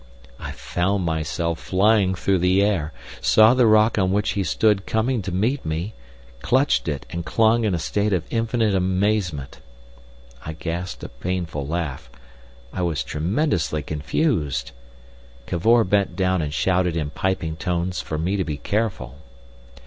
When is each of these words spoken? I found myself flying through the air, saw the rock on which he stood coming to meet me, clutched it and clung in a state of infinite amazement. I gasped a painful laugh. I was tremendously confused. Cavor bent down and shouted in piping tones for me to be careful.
I 0.39 0.51
found 0.53 1.05
myself 1.05 1.59
flying 1.59 2.15
through 2.15 2.39
the 2.39 2.63
air, 2.63 2.91
saw 3.21 3.53
the 3.53 3.67
rock 3.67 3.99
on 3.99 4.11
which 4.11 4.31
he 4.31 4.43
stood 4.43 4.87
coming 4.87 5.21
to 5.21 5.31
meet 5.31 5.63
me, 5.63 5.93
clutched 6.41 6.87
it 6.87 7.05
and 7.11 7.23
clung 7.23 7.65
in 7.65 7.75
a 7.75 7.77
state 7.77 8.11
of 8.11 8.23
infinite 8.31 8.73
amazement. 8.73 9.59
I 10.43 10.53
gasped 10.53 11.03
a 11.03 11.09
painful 11.09 11.67
laugh. 11.67 12.09
I 12.73 12.81
was 12.81 13.03
tremendously 13.03 13.83
confused. 13.83 14.71
Cavor 15.45 15.83
bent 15.83 16.15
down 16.15 16.41
and 16.41 16.51
shouted 16.51 16.97
in 16.97 17.11
piping 17.11 17.55
tones 17.55 18.01
for 18.01 18.17
me 18.17 18.37
to 18.37 18.43
be 18.43 18.57
careful. 18.57 19.19